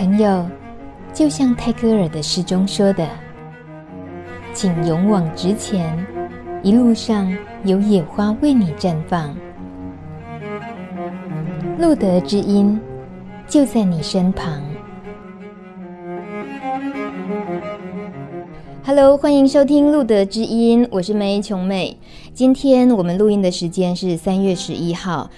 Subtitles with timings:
[0.00, 0.48] 朋友，
[1.12, 3.06] 就像泰戈尔的诗中说的
[4.54, 5.94] ：“请勇往直前，
[6.62, 7.30] 一路上
[7.64, 9.36] 有野花为你绽放。”
[11.78, 12.80] 路德之音
[13.46, 14.62] 就在你身旁。
[18.82, 21.98] Hello，欢迎收听路德之音，我是梅琼美。
[22.32, 25.28] 今天我们录音的时间是三月十一号，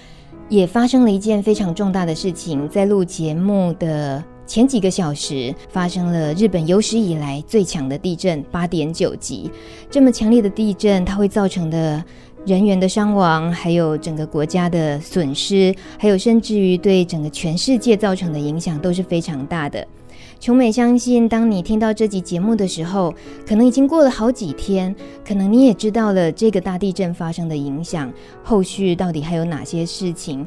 [0.47, 4.23] 也发生了一件非常重大的事情，在录节目的。
[4.45, 9.49] 前几个小时发生了日本有史以来最强的地震，八点九级。
[9.89, 12.03] 这么强烈的地震，它会造成的
[12.45, 19.87] 人员的伤亡，还有整个国家的损失，还有甚至于对整个全世界造成的影响都是非常大的。
[20.39, 23.13] 琼美相信，当你听到这集节目的时候，
[23.47, 24.93] 可能已经过了好几天，
[25.25, 28.11] 可能你也知道了这个大地震发生的影响，
[28.43, 30.45] 后续到底还有哪些事情。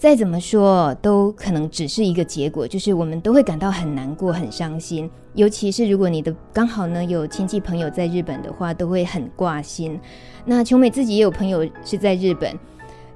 [0.00, 5.10] 再怎么说，都可能只是一个结果，就是我们都会感到很难过、很伤心。
[5.34, 10.00] 尤其是如果你的刚好呢有亲戚朋友在日本的话，都会很挂心。
[10.46, 12.58] 那琼美自己也有朋友是在日本，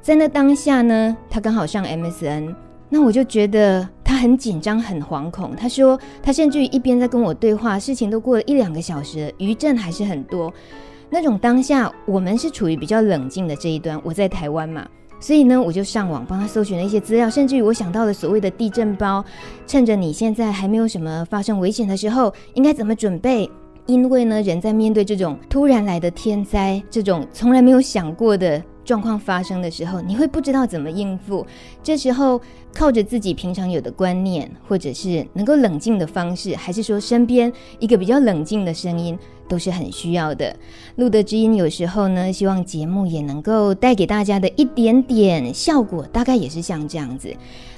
[0.03, 2.55] 在那当下呢，他刚好上 MSN，
[2.91, 5.57] 那我就觉得他很紧张、很惶恐。
[5.57, 10.53] 他说他甚至于一边在跟我对话，事情都过了一两个小时了，余震还是很多。
[11.09, 13.99] 那种当下，我们是处于比较冷静的这一端。
[14.05, 14.87] 我在台湾嘛。
[15.25, 19.25] 所以呢，我就上网帮他搜寻了一些资料，甚至于我想到了所谓的地震包，
[19.67, 23.51] 趁着你现在还没有什么发生危险的时候，应该怎么准备？
[23.87, 31.47] 因为呢，人在面对这种突然来的天灾，这种从来没有想过的状况发生的时候，你会不知道怎么应付。
[31.83, 32.39] 这时候
[32.75, 39.19] 靠着自己平常有的观念，或者是能够冷静的方式，还是说身边一个比较冷静的声音。
[39.49, 40.55] 都是很需要的。
[40.97, 47.35] 路德知音有时候呢，希望节目也能够带给大家的一点点效果，大概也是像这样子。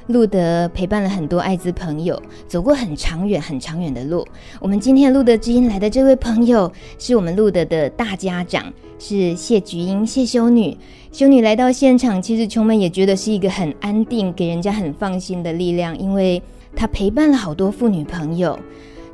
[0.08, 4.24] 路德陪伴了很多艾滋朋友，走过很长远、很长远的路。
[4.60, 10.76] 我们今天路德知音来的这位朋友，是我们路德的大家长，是谢菊英谢修女。
[11.10, 16.40] 修女来到现场，其实琼美也觉得是一个很安定、给人家很放心的力量，因为
[16.76, 18.56] 她陪伴了好多妇女朋友。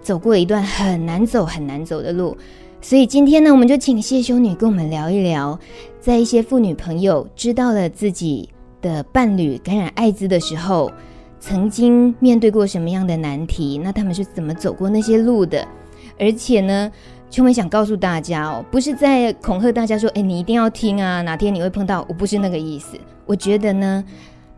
[0.02, 2.36] 走过一段很难走、很难走的路，
[2.80, 5.58] 所以今天呢，我们就请谢修女跟我们聊一聊，
[6.00, 8.48] 在一些妇女朋友知道了自己
[8.80, 10.90] 的伴侣感染艾滋的时候，
[11.38, 13.78] 曾经面对过什么样的难题？
[13.78, 15.66] 那他们是怎么走过那些路的？
[16.18, 16.90] 而且呢，
[17.30, 22.98] 秋梅想告诉大家哦，不是在恐吓大家说，诶，你一定要听啊，哪天你会碰到，我不是那个意思。
[23.24, 24.04] 我觉得呢。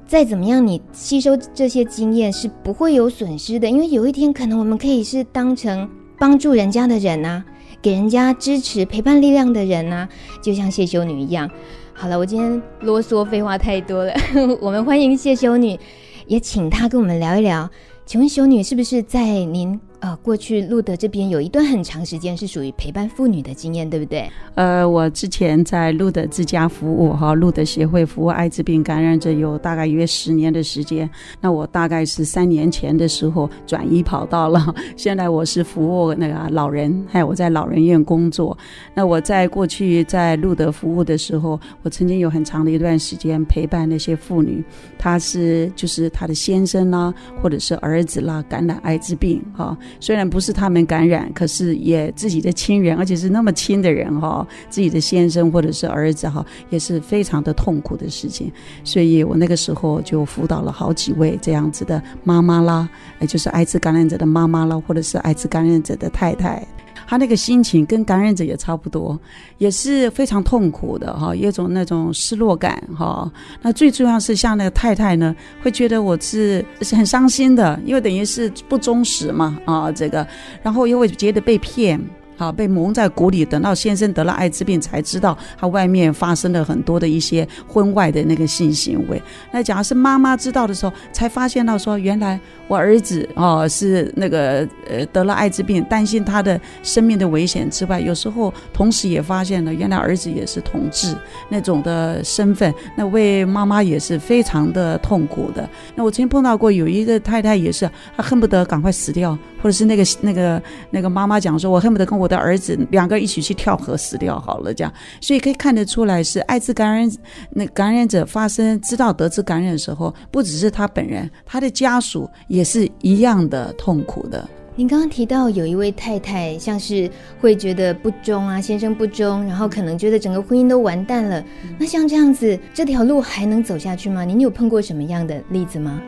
[0.06, 5.88] 再怎么样，你吸收这些经验是不会有损失的，因为有一天可能我们可以是当成
[6.19, 7.42] 帮助人家的人呐、
[7.82, 10.09] 给人家支持陪伴力量的人呐、
[10.43, 11.50] 就像谢修女一样。
[11.94, 14.12] 好了，我今天啰嗦废话太多了，
[14.60, 15.78] 我们欢迎谢修女，
[16.26, 17.69] 也请她跟我们聊一聊。
[18.06, 19.81] 请问修女是不是在您？
[20.04, 24.31] 呃，过去路德这边有一段很长时间是属于陪伴妇女的经验，对不对？
[24.54, 31.09] 呃，我之前在路德之家服务哈，路德协会服务艾滋病感染者有大概约十年的时间。
[31.41, 38.54] 那我大概是三年前的时候转移跑道了， 现在我是服务那个老人，还有我在老人院工作。
[38.93, 44.62] 那我在过去在路德服务的时候，我曾经有很长的一段时间陪伴那些妇女，
[44.98, 49.75] 她是就是她的先生啦，或者是儿子啦感染艾滋病哈。
[50.00, 58.50] 虽然不是他们感染，可是也自己的亲人，而且是那么亲的人哈，自己的先生或者是儿子哈，也是非常的痛苦的事情。
[58.82, 62.88] 所以我那个时候就辅导了好几位这样子的妈妈啦，
[63.21, 66.62] 也就是艾滋感染者的妈妈啦，或者是艾滋感染者的太太。
[67.06, 69.19] 他那个心情跟感染者也差不多，
[69.59, 73.31] 也是非常痛苦的哈，有一种那种失落感哈。
[73.62, 80.26] 那最重要是像那个太太呢，会觉得我是是很伤心的，因为等于是不忠实嘛啊这个，
[80.62, 82.00] 然后又会觉得被骗。
[82.37, 89.22] 好，被蒙在鼓里，等到先生得了艾滋病，才知道他外面发生了很多的一些婚外的那个性行为。
[89.53, 101.17] 那假如是妈妈知道的时候，才发现到说，原来我儿子哦是那个呃得了艾滋病，担心他的生命的危险之外，有时候同时也发现了原来儿子也是同志
[101.49, 105.69] 那种的身份，那为妈妈也是非常的痛苦的。
[105.94, 110.61] 那我曾经碰到过有一个太太也是，她恨不得赶快死掉，或者是那个那个
[110.91, 112.24] 那个妈妈讲说，我恨不得跟我。
[112.25, 114.91] 我的儿子两个一起去跳河死掉好了，这样，
[115.21, 117.11] 所以可以看得出来，是艾滋感染
[117.50, 124.49] 那感染者发生知道得知感染的时候，不只是他本人，他的家属也是一样的痛苦的。
[124.75, 127.11] 您刚刚提到有一位太太，像是
[127.41, 131.44] 会觉得不忠啊，先生不忠，然后可能觉得整个婚姻都完蛋了。
[131.79, 134.25] 那像这样子，这条路还能走下去吗？
[134.25, 136.00] 您有碰过什么样的例子吗？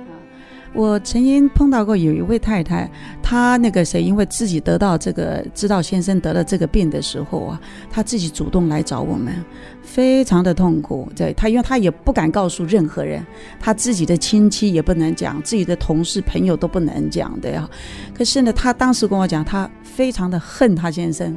[0.73, 2.91] 我曾经碰到过有一位太太，
[3.23, 7.61] 她那个谁，因为自己得到这个，知道先生得了这个病的时候啊，
[7.91, 9.35] 她自己主动来找我们，
[9.83, 11.09] 非常的痛苦。
[11.17, 13.25] 对，她，因为她也不敢告诉任何人，
[13.59, 17.69] 她自己的亲戚也不能讲，自己的同事朋友都不能讲的呀。
[18.15, 21.37] 可是呢，她当时跟我讲，她非常的恨她先生。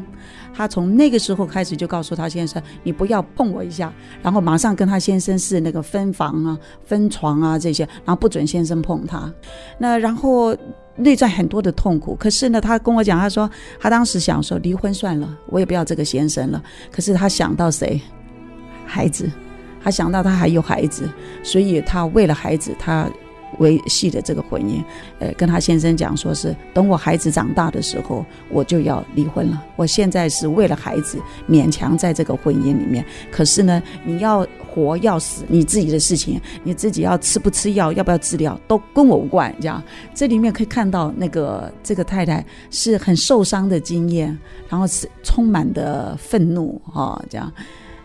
[0.59, 9.33] 她从那个时候开始就告诉她先生：“你不要碰我一下。”然后马上跟她先生是那个分房啊、分床啊这些，然后不准先生碰她。
[9.77, 10.53] 那然后
[10.97, 12.13] 内在很多的痛苦。
[12.15, 16.61] 可是呢，她跟我讲，她说她当时想说离婚算了，我也不要这个先生了。
[16.91, 18.01] 可是她想到谁？
[18.85, 19.31] 孩子，
[19.81, 21.09] 她想到她还有孩子，
[21.41, 23.09] 所以她为了孩子，她。
[23.59, 24.83] 维系的这个婚姻，
[25.19, 29.63] 呃，跟他先生讲，说是等我孩子长大的时候，我就要离婚了。
[29.75, 39.53] 我现在是为了孩子勉强在这个婚姻里面，可是呢，你要活要死，你自己的事情，你自己要吃不吃药，要不要治疗，都跟我无关。
[39.59, 39.83] 这样，
[40.13, 47.51] 这里面可以看到那个这个太太是很受伤的经验，然后是充满的愤怒哈，这样。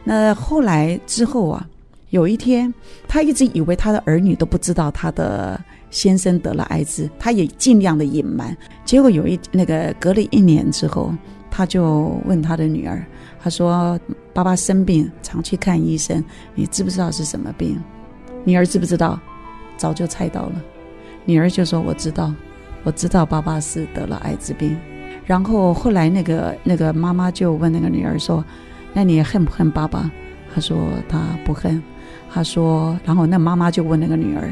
[0.02, 1.66] 那后来之后啊。
[2.14, 2.72] 有一天，
[3.08, 8.56] 他一直以为他的儿女都不知道他的先生得了艾滋，他也尽量的隐瞒。
[8.84, 11.12] 结果有一那个隔了一年之后，
[11.50, 13.04] 他就问他的女儿，
[13.42, 13.98] 他说
[14.32, 16.22] ：“爸爸生病，常去看医生，
[16.54, 17.82] 你知不知道是什么病？”
[18.46, 19.18] 女儿知不知道？
[19.76, 20.62] 早就猜到了。
[21.24, 22.32] 女儿就说：“我知道，
[22.84, 24.78] 我知道爸爸是得了艾滋病。”
[25.26, 28.44] 然后后来那个那个妈妈就问那个女儿说
[28.94, 30.08] ：“那你恨不恨爸爸？”
[30.54, 30.78] 她说
[31.10, 31.82] ：“她不恨。”
[32.34, 34.50] 他说，然后那妈妈就问那个女儿：“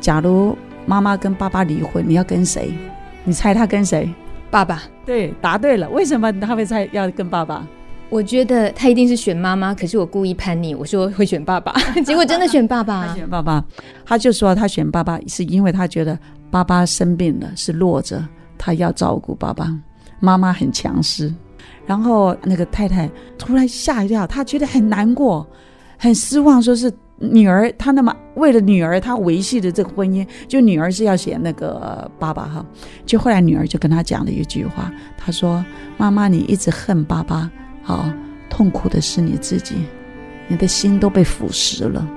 [0.00, 2.74] 假如妈妈跟爸爸离婚，你要跟谁？
[3.22, 4.12] 你猜他跟谁？
[4.50, 4.82] 爸爸。
[5.06, 5.88] 对，答对了。
[5.90, 7.64] 为什么他会猜要跟爸爸？
[8.08, 9.72] 我觉得他一定是选妈妈。
[9.72, 11.72] 可是我故意叛逆，我说会选爸爸，
[12.04, 13.06] 结果真的选爸爸。
[13.06, 13.64] 他选爸爸，
[14.04, 16.18] 他就说他选爸爸是因为他觉得
[16.50, 18.20] 爸爸生病了，是弱者，
[18.58, 19.72] 他要照顾爸爸。
[20.18, 21.32] 妈妈很强势。
[21.86, 25.46] 然后那个太太突然吓一跳，她觉得很难过，
[25.96, 26.92] 很失望，说是。
[27.22, 32.64] 女儿，她那么为了女儿，她维系的这个婚姻，就女儿是要写那个爸爸哈。
[33.04, 35.62] 就后来女儿就跟他讲了一句话，她说
[35.98, 37.50] ：“妈妈，你一直恨爸爸，
[37.82, 38.10] 好
[38.48, 39.74] 痛苦的是你自己，
[40.48, 42.08] 你的心都被腐蚀了。”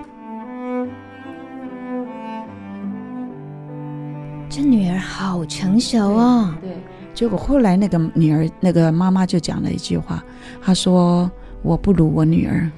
[4.50, 6.56] 这女儿好成熟哦。
[6.62, 6.72] 对，
[7.14, 10.24] 结果后来那个女儿，那个妈妈就讲了一句话，
[10.62, 11.30] 她说
[11.62, 12.72] ：“我不如我女儿。”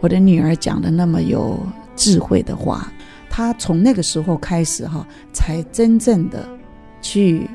[0.00, 1.58] 我的女儿讲的那么有
[1.94, 2.90] 智慧的话，
[3.28, 6.48] 她从那个时候开始哈，才真正的
[7.02, 7.48] 去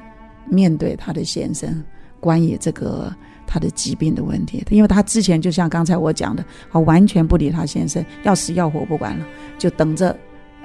[0.47, 1.83] 面对她的先生
[2.19, 3.11] 关于这个
[3.47, 4.63] 她的疾病的问题。
[4.69, 9.25] 因为她之前就像刚才我讲的，她完全不理她先生，要死要活不管了，
[9.57, 10.15] 就等着，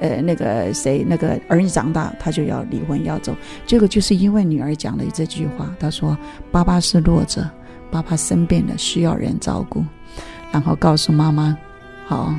[0.01, 3.35] 呃，那个谁，那个儿女长大，她就要离婚要走。
[3.67, 6.15] 这个就是因为女儿讲了这句话，她说
[6.53, 7.49] ：“爸爸是弱者，
[7.91, 9.83] 爸爸生病了需要人照顾。”
[10.53, 11.57] 然后告诉妈妈。
[12.11, 12.35] 好，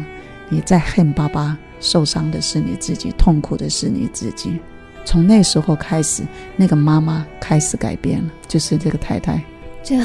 [0.50, 4.60] 你再恨爸爸，受伤的是你自己，痛苦的是你自己。
[5.06, 6.24] 从那时候开始，
[6.58, 9.42] 那个妈妈开始改变了，就是这个太太。
[9.82, 9.96] 这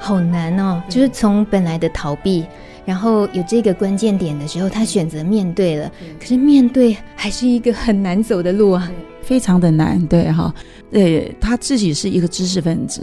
[0.00, 2.44] 好难哦，就是从本来的逃避，
[2.84, 5.88] 然后有这个关键点的时候，她选择面对了。
[6.18, 8.90] 可是面对还是一个很难走的路啊，
[9.22, 10.04] 非常的难。
[10.08, 10.52] 对哈，
[10.90, 13.00] 呃，她自己是一个知识分子，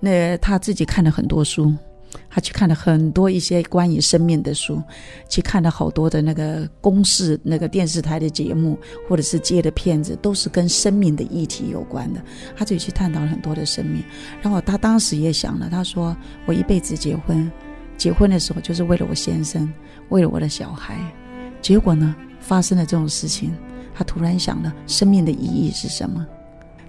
[0.00, 1.72] 那她自己看了很多书。
[2.28, 4.82] 他去看了很多一些关于生命的书，
[5.28, 8.78] 去看了好多的那个公视那个电视台的节目，
[9.08, 12.20] 或者是接的片子，都是跟生命的议题有关的。
[12.56, 14.02] 他就去探讨了很多的生命。
[14.42, 16.16] 然后他当时也想了，他说
[16.46, 17.50] ：“我一辈子结婚，
[17.96, 19.72] 结婚的时候就是为了我先生，
[20.08, 20.98] 为了我的小孩。
[21.62, 23.52] 结果呢，发生了这种事情。
[23.94, 26.26] 他突然想了，生命的意义是什么？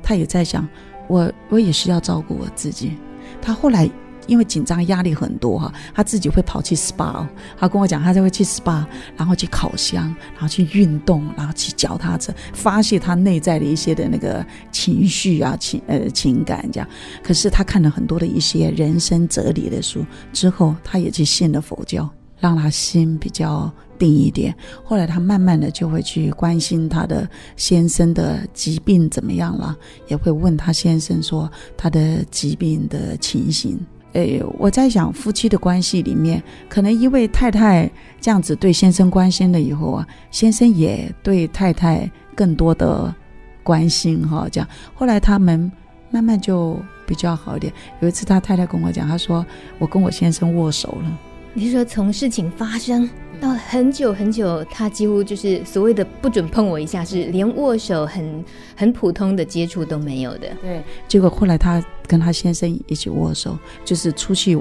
[0.01, 0.67] 他也在想，
[1.07, 2.93] 我我也是要照顾我自己。
[3.41, 3.89] 他后来。
[4.27, 7.27] 因为紧张压力很多哈，他自己会跑去 SPA，
[7.57, 10.03] 他跟我讲，他就会去 SPA，然后去烤箱，
[10.33, 16.89] 然后去运动，然后去脚踏车，发泄他内在的一些的那个情绪啊情呃情感这样。
[17.23, 24.55] 可是他看了很多的一些人生哲理的书之后，他也去信了佛教，让他心比较定一点。
[24.83, 29.75] 后来他慢慢的就会去关心他的先生的疾病怎么样了，
[30.07, 33.79] 也会问他先生说他的疾病的情形。
[34.15, 43.13] 诶，我在想夫妻的关系里面，可能因为太太这样子对先生关心了以后啊，先生也对太太更多的
[43.61, 44.67] 关心哈，这样。
[44.93, 45.69] 后来他们
[46.09, 47.71] 慢慢就比较好一点。
[47.99, 49.45] 有一次他太太跟我讲，他说
[49.79, 51.19] 我跟我先生握手了，
[51.53, 53.09] 你是说从事情发生？
[53.35, 58.43] 到很久很久，他几乎就是所谓的不准碰我一下，是连握手很
[58.75, 60.47] 很普通的接触都没有的。
[60.61, 64.59] 对，结果后来他跟他先生一起握手，就是出去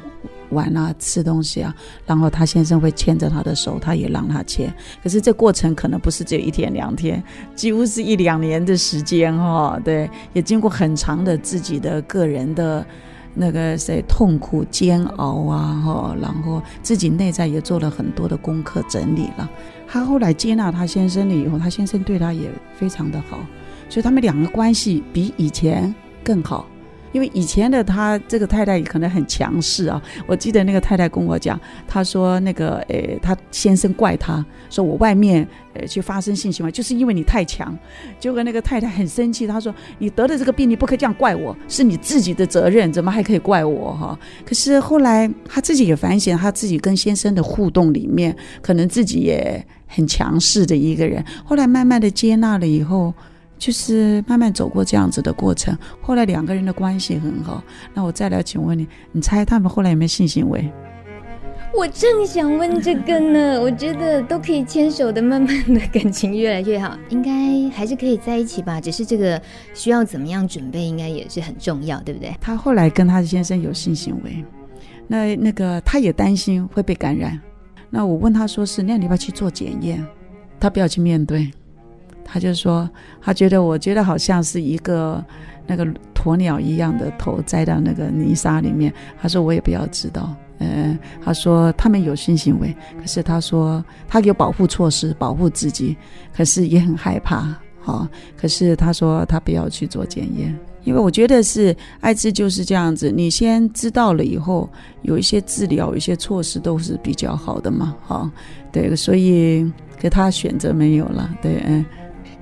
[0.51, 1.75] 玩啊、吃东西啊，
[2.07, 4.73] 然后他先生会牵着他的手，他也让他牵。
[5.03, 7.23] 可是这过程可能不是只有一天两天，
[7.55, 9.81] 几乎是一两年的时间哈。
[9.85, 12.85] 对，也经过很长的自己的个人的。
[13.35, 19.51] 那个谁痛苦煎熬啊，哈，然后自己内在也做了很多的功课整理了。
[19.87, 23.39] 她后来接纳她先生了以后，她先生对她也非常的好，
[23.89, 26.67] 所以他们两个关系比以前更好。
[27.15, 37.79] 因为以前的他这个太太可能很强势啊，我记得那个太太跟我讲，她说那个诶，她先生怪她说我外面呃去发生性行为，就是因为你太强。
[38.19, 44.19] 结果那个太太很生气，她说你得了这个病，你不可以这样怪我，是你自己的责任，怎么还可以怪我哈？
[44.45, 53.15] 可是后来她自己也反省，她自己跟先生的互动里面，可能自己也很强势的一个人，后来慢慢的接纳了以后。
[53.65, 57.65] 就是慢慢走过这样子的过程，后来两个人的关系很好。
[57.95, 60.71] 那我再来请问你，你猜他们后来有没有性行为？
[61.75, 63.59] 我正想问这个呢。
[63.65, 67.31] 我觉得都可以牵手的，慢慢的感情越来越好，应该
[67.75, 68.79] 还是可以在一起吧。
[68.79, 69.41] 只是这个
[69.73, 72.37] 需要怎么样准备，应该也是很重要，对不对？
[72.43, 74.45] 他后来跟他的先生有性行为，
[75.09, 77.41] 那那个他也担心会被感染。
[77.89, 80.07] 那我问他说是，那你要不要去做检验？
[80.61, 81.51] 他不要去面对。
[82.25, 82.89] 他就说，
[83.21, 85.23] 他觉得我觉得好像是一个
[85.67, 88.93] 那个鸵鸟一样的头栽到那个泥沙里面。
[89.21, 90.35] 他说我也不要知道。
[90.59, 95.97] 嗯，他说他们有性行为，可是他说他有保护措施保护自己，
[96.35, 97.55] 可是也很害怕。
[97.81, 104.71] 好，可是他说他不要去做检验，因为我觉得是艾滋就是这样子，你先知道了以后，
[105.03, 107.95] 有一些治疗，有一些措施都是比较好的嘛。
[108.01, 108.31] 好，
[108.73, 111.29] 对，所以给他选择没有了。
[111.43, 111.85] 对，嗯。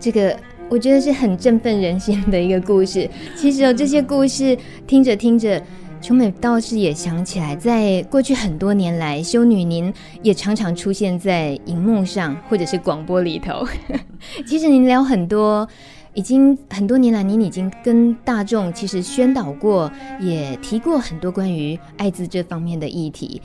[0.02, 0.36] 这个
[0.68, 3.08] 我觉得是很振奋人心的一个故事。
[3.38, 5.62] 其实哦，这些故事听着听着，
[6.00, 13.64] 琼美倒是也想起来，在过去很多年来，修女您也常常出现在荧幕上或者是广播里头。
[14.44, 15.68] 其实您聊很多，
[16.14, 23.40] 已经很多年来，您已经跟大众其实宣导过，也提过很多关于艾滋这方面的议题。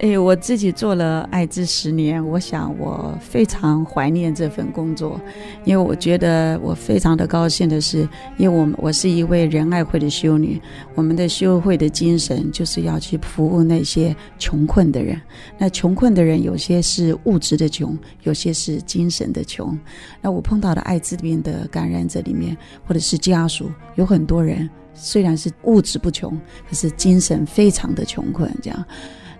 [0.00, 5.20] 哎，我自己做了艾滋十年，我想我非常怀念这份工作，
[5.66, 10.58] 因为我觉得我非常的高兴的是，因为我我是一位仁爱会的修女，
[10.94, 15.20] 我们的修会的精神就是要去服务那些穷困的人。
[15.58, 19.78] 那穷困的人有些是物质的穷，有些是精神的穷。
[20.22, 26.34] 那我碰到的艾滋病的感染者里面，或者是家属，有很多人虽然是物质不穷，
[26.66, 28.86] 可是精神非常的穷困，这样。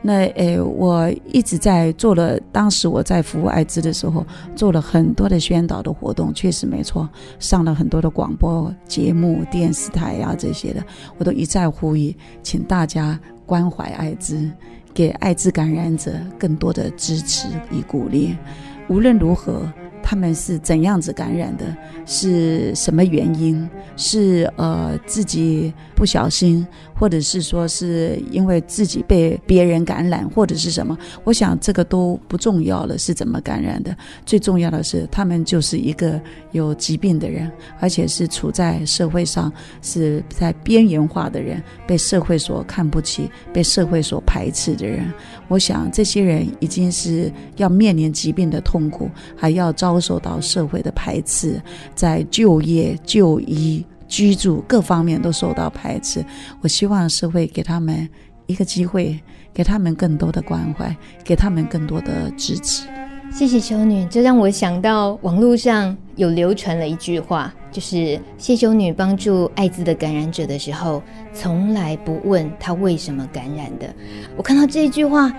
[0.03, 2.41] 那诶，我一直在做了。
[2.51, 4.25] 当时我在服务艾滋的时候，
[4.57, 10.83] 做了很多的宣导的活动，确实没错，上了很多的广播节目、电视台呀、这些的，
[11.19, 14.51] 我都一再呼吁，请大家关怀艾滋，
[14.95, 18.37] 给艾滋感染者更多的支持与鼓励。
[18.89, 19.71] 无论如何，
[20.11, 21.65] 他们是怎样子感染的，
[22.05, 23.71] 是什么原因？
[23.97, 26.67] 是呃自己不小心。
[27.01, 30.99] 或者是说是因为自己被别人感染，或者是什么？
[31.25, 33.97] 我想这个都不重要了，是怎么感染的？
[34.27, 36.21] 最重要的是，他们就是一个
[36.53, 39.51] 有疾病的人，而且是处在社会上
[39.81, 45.11] 是在边缘化的人，被社会所看不起，被社会所排斥的人。
[45.49, 51.61] 我想这些人已经是要面临疾病的痛苦，还要遭受到社会的排斥，
[51.95, 53.85] 在就业、就医。
[54.09, 56.27] 居住各方面都受到排斥，
[56.63, 58.09] 我希望社会给他们
[58.47, 59.17] 一个机会，
[59.55, 60.93] 给他们更多的关怀，
[61.23, 62.89] 给他们更多的支持。
[63.31, 73.95] 谢谢修女，这让我想到网络上有流传了一句话，就是谢修女帮助艾滋的感染者的时候，从来不问她为什么感染的。
[74.37, 75.33] 我看到这句话，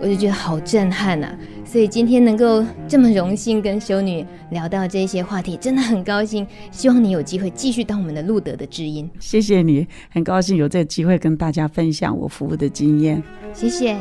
[0.00, 1.38] 我就觉得好震撼啊！
[1.64, 6.46] 所以今天能够这么荣幸跟修女聊到这些话题，真的很高兴。
[6.70, 9.08] 希望你有机会继续当我们的路德的知音。
[9.18, 13.22] 谢谢你，很高兴有这个机会跟大家分享我服务的经验。
[13.52, 13.96] 谢谢。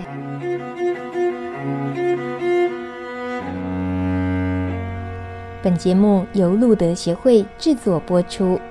[5.66, 8.62] 本节目由路德协会制作播出。